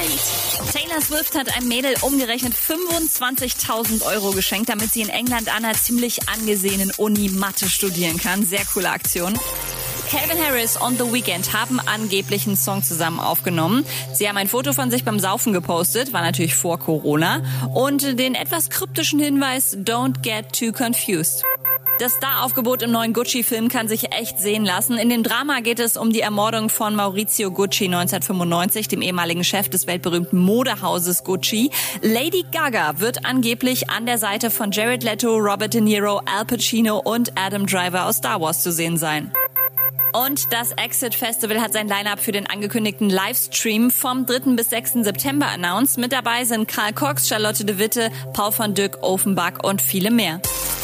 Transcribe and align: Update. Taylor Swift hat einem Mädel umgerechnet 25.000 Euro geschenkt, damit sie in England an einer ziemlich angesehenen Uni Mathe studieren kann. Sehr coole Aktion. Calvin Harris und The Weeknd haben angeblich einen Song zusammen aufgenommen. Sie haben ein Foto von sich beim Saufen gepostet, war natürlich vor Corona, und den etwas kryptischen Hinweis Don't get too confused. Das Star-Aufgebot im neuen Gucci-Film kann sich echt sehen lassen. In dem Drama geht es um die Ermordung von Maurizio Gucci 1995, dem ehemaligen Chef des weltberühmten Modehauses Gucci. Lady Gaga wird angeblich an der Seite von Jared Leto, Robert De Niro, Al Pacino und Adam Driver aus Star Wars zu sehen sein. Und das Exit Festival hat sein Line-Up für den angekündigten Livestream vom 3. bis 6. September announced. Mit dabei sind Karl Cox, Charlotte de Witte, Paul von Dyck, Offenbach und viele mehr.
Update. 0.00 0.72
Taylor 0.72 1.00
Swift 1.00 1.36
hat 1.36 1.54
einem 1.54 1.68
Mädel 1.68 1.94
umgerechnet 2.02 2.54
25.000 2.54 4.04
Euro 4.04 4.30
geschenkt, 4.30 4.68
damit 4.68 4.92
sie 4.92 5.02
in 5.02 5.08
England 5.08 5.54
an 5.54 5.64
einer 5.64 5.74
ziemlich 5.74 6.28
angesehenen 6.28 6.90
Uni 6.96 7.28
Mathe 7.28 7.68
studieren 7.68 8.16
kann. 8.18 8.44
Sehr 8.44 8.64
coole 8.72 8.90
Aktion. 8.90 9.38
Calvin 10.10 10.44
Harris 10.44 10.76
und 10.76 10.98
The 10.98 11.12
Weeknd 11.12 11.52
haben 11.52 11.78
angeblich 11.78 12.46
einen 12.46 12.56
Song 12.56 12.82
zusammen 12.82 13.20
aufgenommen. 13.20 13.86
Sie 14.12 14.28
haben 14.28 14.36
ein 14.36 14.48
Foto 14.48 14.72
von 14.72 14.90
sich 14.90 15.04
beim 15.04 15.20
Saufen 15.20 15.52
gepostet, 15.52 16.12
war 16.12 16.22
natürlich 16.22 16.54
vor 16.54 16.78
Corona, 16.78 17.42
und 17.74 18.18
den 18.18 18.34
etwas 18.34 18.70
kryptischen 18.70 19.20
Hinweis 19.20 19.76
Don't 19.76 20.22
get 20.22 20.52
too 20.52 20.72
confused. 20.72 21.44
Das 22.00 22.12
Star-Aufgebot 22.14 22.80
im 22.80 22.92
neuen 22.92 23.12
Gucci-Film 23.12 23.68
kann 23.68 23.86
sich 23.86 24.10
echt 24.10 24.38
sehen 24.38 24.64
lassen. 24.64 24.96
In 24.96 25.10
dem 25.10 25.22
Drama 25.22 25.60
geht 25.60 25.78
es 25.80 25.98
um 25.98 26.14
die 26.14 26.22
Ermordung 26.22 26.70
von 26.70 26.96
Maurizio 26.96 27.50
Gucci 27.50 27.84
1995, 27.84 28.88
dem 28.88 29.02
ehemaligen 29.02 29.44
Chef 29.44 29.68
des 29.68 29.86
weltberühmten 29.86 30.38
Modehauses 30.38 31.24
Gucci. 31.24 31.70
Lady 32.00 32.46
Gaga 32.50 33.00
wird 33.00 33.26
angeblich 33.26 33.90
an 33.90 34.06
der 34.06 34.16
Seite 34.16 34.50
von 34.50 34.70
Jared 34.70 35.04
Leto, 35.04 35.36
Robert 35.36 35.74
De 35.74 35.82
Niro, 35.82 36.22
Al 36.24 36.46
Pacino 36.46 37.00
und 37.00 37.32
Adam 37.38 37.66
Driver 37.66 38.06
aus 38.06 38.16
Star 38.16 38.40
Wars 38.40 38.62
zu 38.62 38.72
sehen 38.72 38.96
sein. 38.96 39.30
Und 40.14 40.54
das 40.54 40.72
Exit 40.72 41.14
Festival 41.14 41.60
hat 41.60 41.74
sein 41.74 41.86
Line-Up 41.86 42.18
für 42.18 42.32
den 42.32 42.46
angekündigten 42.46 43.10
Livestream 43.10 43.90
vom 43.90 44.24
3. 44.24 44.56
bis 44.56 44.70
6. 44.70 45.04
September 45.04 45.48
announced. 45.48 45.98
Mit 45.98 46.12
dabei 46.12 46.46
sind 46.46 46.66
Karl 46.66 46.94
Cox, 46.94 47.28
Charlotte 47.28 47.66
de 47.66 47.78
Witte, 47.78 48.10
Paul 48.32 48.52
von 48.52 48.72
Dyck, 48.72 49.02
Offenbach 49.02 49.62
und 49.62 49.82
viele 49.82 50.10
mehr. 50.10 50.40